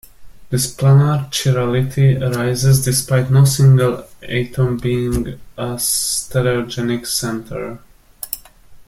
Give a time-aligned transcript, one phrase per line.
[0.49, 7.77] This planar chirality arises despite no single atom being a stereogenic centre.